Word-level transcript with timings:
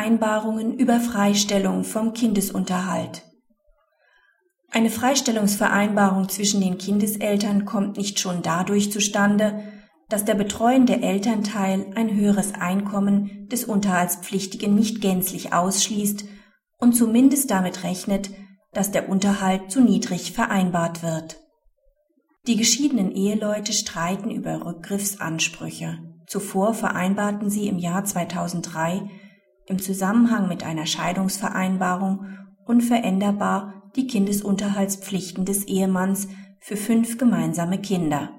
Vereinbarungen 0.00 0.78
über 0.78 0.98
Freistellung 0.98 1.84
vom 1.84 2.14
Kindesunterhalt. 2.14 3.22
Eine 4.70 4.88
Freistellungsvereinbarung 4.88 6.30
zwischen 6.30 6.62
den 6.62 6.78
Kindeseltern 6.78 7.66
kommt 7.66 7.98
nicht 7.98 8.18
schon 8.18 8.40
dadurch 8.40 8.90
zustande, 8.90 9.62
dass 10.08 10.24
der 10.24 10.36
betreuende 10.36 11.02
Elternteil 11.02 11.92
ein 11.96 12.14
höheres 12.14 12.54
Einkommen 12.54 13.46
des 13.50 13.64
Unterhaltspflichtigen 13.64 14.74
nicht 14.74 15.02
gänzlich 15.02 15.52
ausschließt 15.52 16.24
und 16.78 16.96
zumindest 16.96 17.50
damit 17.50 17.84
rechnet, 17.84 18.30
dass 18.72 18.92
der 18.92 19.10
Unterhalt 19.10 19.70
zu 19.70 19.82
niedrig 19.82 20.32
vereinbart 20.32 21.02
wird. 21.02 21.36
Die 22.46 22.56
geschiedenen 22.56 23.12
Eheleute 23.12 23.74
streiten 23.74 24.30
über 24.30 24.64
Rückgriffsansprüche. 24.64 25.98
Zuvor 26.26 26.72
vereinbarten 26.72 27.50
sie 27.50 27.68
im 27.68 27.76
Jahr 27.76 28.06
2003 28.06 29.10
im 29.70 29.78
Zusammenhang 29.78 30.48
mit 30.48 30.64
einer 30.64 30.86
Scheidungsvereinbarung 30.86 32.26
unveränderbar 32.66 33.90
die 33.96 34.06
Kindesunterhaltspflichten 34.06 35.44
des 35.44 35.64
Ehemanns 35.64 36.28
für 36.60 36.76
fünf 36.76 37.16
gemeinsame 37.16 37.78
Kinder. 37.78 38.30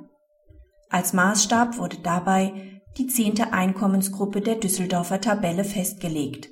Als 0.90 1.14
Maßstab 1.14 1.78
wurde 1.78 1.98
dabei 2.04 2.82
die 2.98 3.08
zehnte 3.08 3.54
Einkommensgruppe 3.54 4.42
der 4.42 4.56
Düsseldorfer 4.56 5.22
Tabelle 5.22 5.64
festgelegt. 5.64 6.50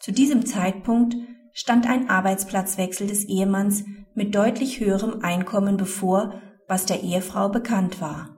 Zu 0.00 0.12
diesem 0.12 0.44
Zeitpunkt 0.44 1.16
stand 1.52 1.88
ein 1.88 2.10
Arbeitsplatzwechsel 2.10 3.06
des 3.06 3.24
Ehemanns 3.24 3.84
mit 4.14 4.34
deutlich 4.34 4.80
höherem 4.80 5.22
Einkommen 5.22 5.76
bevor 5.76 6.40
was 6.70 6.86
der 6.86 7.02
Ehefrau 7.02 7.48
bekannt 7.48 8.00
war. 8.00 8.36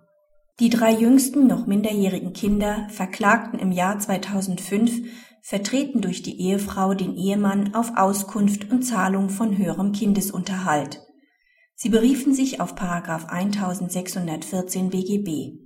Die 0.58 0.70
drei 0.70 0.92
jüngsten 0.92 1.46
noch 1.46 1.66
minderjährigen 1.66 2.32
Kinder 2.32 2.86
verklagten 2.88 3.58
im 3.58 3.72
Jahr 3.72 3.98
2005, 3.98 5.02
vertreten 5.42 6.00
durch 6.00 6.22
die 6.22 6.40
Ehefrau, 6.40 6.94
den 6.94 7.16
Ehemann 7.16 7.74
auf 7.74 7.96
Auskunft 7.96 8.70
und 8.70 8.82
Zahlung 8.82 9.28
von 9.28 9.58
höherem 9.58 9.92
Kindesunterhalt. 9.92 11.02
Sie 11.74 11.88
beriefen 11.88 12.32
sich 12.32 12.60
auf 12.60 12.76
Paragraph 12.76 13.26
1614 13.26 14.90
BGB. 14.90 15.58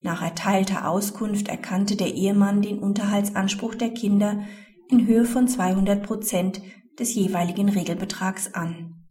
Nach 0.00 0.22
erteilter 0.22 0.88
Auskunft 0.88 1.48
erkannte 1.48 1.96
der 1.96 2.14
Ehemann 2.14 2.62
den 2.62 2.78
Unterhaltsanspruch 2.78 3.74
der 3.74 3.90
Kinder 3.90 4.42
in 4.88 5.06
Höhe 5.06 5.26
von 5.26 5.46
200 5.46 6.02
Prozent 6.02 6.62
des 6.98 7.14
jeweiligen 7.14 7.68
Regelbetrags 7.68 8.54
an. 8.54 9.06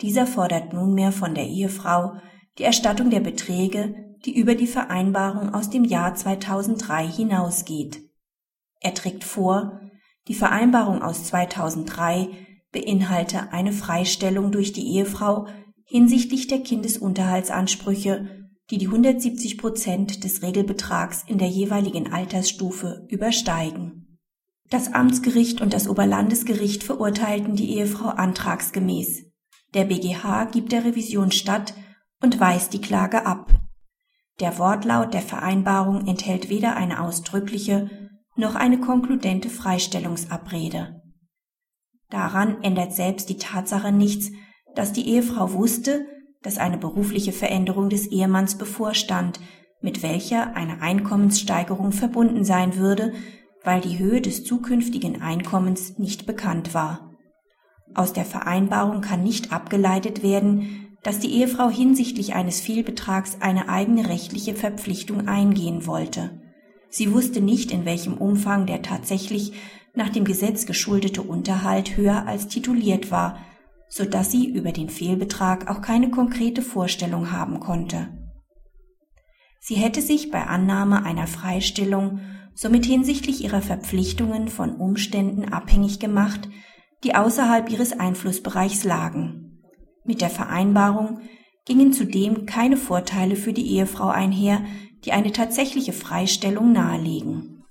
Dieser 0.00 0.26
fordert 0.26 0.72
nunmehr 0.72 1.10
von 1.10 1.34
der 1.34 1.48
Ehefrau 1.48 2.14
die 2.58 2.62
Erstattung 2.62 3.10
der 3.10 3.20
Beträge, 3.20 4.16
die 4.24 4.38
über 4.38 4.54
die 4.54 4.68
Vereinbarung 4.68 5.52
aus 5.52 5.70
dem 5.70 5.84
Jahr 5.84 6.14
2003 6.14 7.08
hinausgeht. 7.08 8.09
Er 8.80 8.94
trägt 8.94 9.24
vor, 9.24 9.80
die 10.28 10.34
Vereinbarung 10.34 11.02
aus 11.02 11.24
2003 11.24 12.28
beinhalte 12.72 13.52
eine 13.52 13.72
Freistellung 13.72 14.52
durch 14.52 14.72
die 14.72 14.86
Ehefrau 14.94 15.46
hinsichtlich 15.84 16.46
der 16.46 16.60
Kindesunterhaltsansprüche, 16.60 18.48
die 18.70 18.78
die 18.78 18.86
170 18.86 19.58
Prozent 19.58 20.24
des 20.24 20.42
Regelbetrags 20.42 21.24
in 21.26 21.38
der 21.38 21.48
jeweiligen 21.48 22.12
Altersstufe 22.12 23.06
übersteigen. 23.08 24.18
Das 24.68 24.94
Amtsgericht 24.94 25.60
und 25.60 25.72
das 25.72 25.88
Oberlandesgericht 25.88 26.84
verurteilten 26.84 27.56
die 27.56 27.76
Ehefrau 27.76 28.10
antragsgemäß. 28.10 29.24
Der 29.74 29.84
BGH 29.84 30.44
gibt 30.44 30.70
der 30.70 30.84
Revision 30.84 31.32
statt 31.32 31.74
und 32.22 32.38
weist 32.38 32.72
die 32.72 32.80
Klage 32.80 33.26
ab. 33.26 33.52
Der 34.38 34.58
Wortlaut 34.58 35.12
der 35.12 35.22
Vereinbarung 35.22 36.06
enthält 36.06 36.48
weder 36.48 36.76
eine 36.76 37.02
ausdrückliche 37.02 37.90
noch 38.40 38.56
eine 38.56 38.80
konkludente 38.80 39.48
Freistellungsabrede. 39.48 41.00
Daran 42.10 42.62
ändert 42.62 42.92
selbst 42.92 43.28
die 43.28 43.36
Tatsache 43.36 43.92
nichts, 43.92 44.32
dass 44.74 44.92
die 44.92 45.08
Ehefrau 45.08 45.52
wusste, 45.52 46.06
dass 46.42 46.58
eine 46.58 46.78
berufliche 46.78 47.32
Veränderung 47.32 47.88
des 47.88 48.06
Ehemanns 48.06 48.56
bevorstand, 48.56 49.40
mit 49.80 50.02
welcher 50.02 50.56
eine 50.56 50.82
Einkommenssteigerung 50.82 51.92
verbunden 51.92 52.44
sein 52.44 52.76
würde, 52.76 53.12
weil 53.62 53.80
die 53.80 53.98
Höhe 53.98 54.20
des 54.20 54.44
zukünftigen 54.44 55.22
Einkommens 55.22 55.98
nicht 55.98 56.26
bekannt 56.26 56.74
war. 56.74 57.16
Aus 57.94 58.12
der 58.12 58.24
Vereinbarung 58.24 59.00
kann 59.00 59.22
nicht 59.22 59.52
abgeleitet 59.52 60.22
werden, 60.22 60.96
dass 61.02 61.18
die 61.18 61.32
Ehefrau 61.32 61.70
hinsichtlich 61.70 62.34
eines 62.34 62.60
Fehlbetrags 62.60 63.38
eine 63.40 63.68
eigene 63.68 64.08
rechtliche 64.08 64.54
Verpflichtung 64.54 65.28
eingehen 65.28 65.86
wollte. 65.86 66.40
Sie 66.90 67.12
wusste 67.12 67.40
nicht, 67.40 67.70
in 67.70 67.84
welchem 67.84 68.14
Umfang 68.14 68.66
der 68.66 68.82
tatsächlich 68.82 69.52
nach 69.94 70.08
dem 70.08 70.24
Gesetz 70.24 70.66
geschuldete 70.66 71.22
Unterhalt 71.22 71.96
höher 71.96 72.26
als 72.26 72.48
tituliert 72.48 73.10
war, 73.10 73.38
so 73.88 74.04
dass 74.04 74.30
sie 74.30 74.46
über 74.46 74.72
den 74.72 74.88
Fehlbetrag 74.88 75.70
auch 75.70 75.82
keine 75.82 76.10
konkrete 76.10 76.62
Vorstellung 76.62 77.32
haben 77.32 77.60
konnte. 77.60 78.08
Sie 79.60 79.74
hätte 79.74 80.00
sich 80.00 80.30
bei 80.30 80.46
Annahme 80.46 81.04
einer 81.04 81.26
Freistellung 81.26 82.20
somit 82.54 82.86
hinsichtlich 82.86 83.42
ihrer 83.42 83.62
Verpflichtungen 83.62 84.48
von 84.48 84.74
Umständen 84.76 85.44
abhängig 85.52 85.98
gemacht, 85.98 86.48
die 87.04 87.14
außerhalb 87.14 87.70
ihres 87.70 87.98
Einflussbereichs 87.98 88.84
lagen. 88.84 89.62
Mit 90.04 90.20
der 90.20 90.30
Vereinbarung 90.30 91.20
gingen 91.64 91.92
zudem 91.92 92.46
keine 92.46 92.76
Vorteile 92.76 93.36
für 93.36 93.52
die 93.52 93.66
Ehefrau 93.70 94.08
einher, 94.08 94.64
die 95.04 95.12
eine 95.12 95.32
tatsächliche 95.32 95.92
Freistellung 95.92 96.72
nahelegen. 96.72 97.64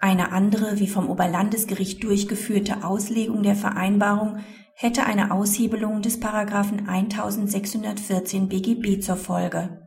Eine 0.00 0.32
andere, 0.32 0.80
wie 0.80 0.88
vom 0.88 1.08
Oberlandesgericht 1.08 2.02
durchgeführte 2.02 2.84
Auslegung 2.84 3.42
der 3.42 3.54
Vereinbarung 3.54 4.38
hätte 4.74 5.04
eine 5.04 5.30
Aushebelung 5.30 6.02
des 6.02 6.18
Paragraphen 6.18 6.88
1614 6.88 8.48
BGB 8.48 9.00
zur 9.00 9.16
Folge. 9.16 9.86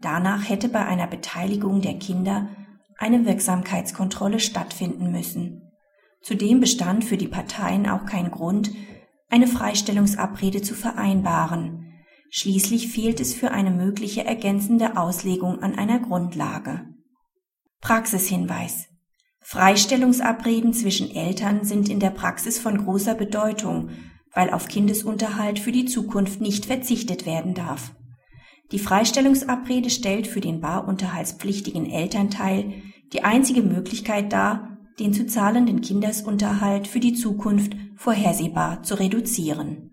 Danach 0.00 0.48
hätte 0.48 0.68
bei 0.68 0.84
einer 0.84 1.06
Beteiligung 1.06 1.80
der 1.80 1.94
Kinder 1.94 2.48
eine 2.98 3.24
Wirksamkeitskontrolle 3.24 4.40
stattfinden 4.40 5.12
müssen. 5.12 5.62
Zudem 6.20 6.60
bestand 6.60 7.04
für 7.04 7.16
die 7.16 7.28
Parteien 7.28 7.88
auch 7.88 8.04
kein 8.04 8.30
Grund, 8.30 8.70
eine 9.30 9.46
Freistellungsabrede 9.46 10.62
zu 10.62 10.74
vereinbaren. 10.74 11.77
Schließlich 12.30 12.88
fehlt 12.88 13.20
es 13.20 13.34
für 13.34 13.52
eine 13.52 13.70
mögliche 13.70 14.24
ergänzende 14.24 14.98
Auslegung 14.98 15.62
an 15.62 15.74
einer 15.76 15.98
Grundlage. 15.98 16.86
Praxishinweis. 17.80 18.86
Freistellungsabreden 19.40 20.74
zwischen 20.74 21.10
Eltern 21.10 21.64
sind 21.64 21.88
in 21.88 22.00
der 22.00 22.10
Praxis 22.10 22.58
von 22.58 22.84
großer 22.84 23.14
Bedeutung, 23.14 23.90
weil 24.34 24.50
auf 24.50 24.68
Kindesunterhalt 24.68 25.58
für 25.58 25.72
die 25.72 25.86
Zukunft 25.86 26.42
nicht 26.42 26.66
verzichtet 26.66 27.24
werden 27.24 27.54
darf. 27.54 27.94
Die 28.72 28.78
Freistellungsabrede 28.78 29.88
stellt 29.88 30.26
für 30.26 30.42
den 30.42 30.60
barunterhaltspflichtigen 30.60 31.86
Elternteil 31.86 32.82
die 33.14 33.24
einzige 33.24 33.62
Möglichkeit 33.62 34.34
dar, 34.34 34.76
den 34.98 35.14
zu 35.14 35.24
zahlenden 35.26 35.80
Kindesunterhalt 35.80 36.88
für 36.88 37.00
die 37.00 37.14
Zukunft 37.14 37.74
vorhersehbar 37.96 38.82
zu 38.82 38.96
reduzieren 38.96 39.87